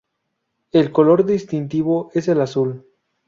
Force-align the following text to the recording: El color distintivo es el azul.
El 0.71 0.91
color 0.91 1.27
distintivo 1.27 2.09
es 2.15 2.27
el 2.27 2.41
azul. 2.41 2.87